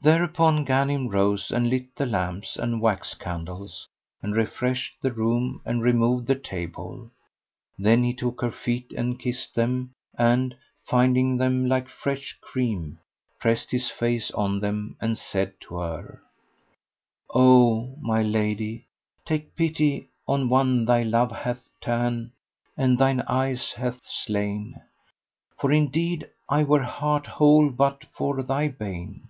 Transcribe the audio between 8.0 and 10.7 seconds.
he took her feet and kissed them; and,